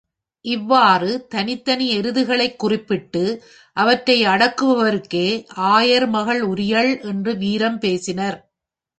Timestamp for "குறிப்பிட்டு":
2.55-3.43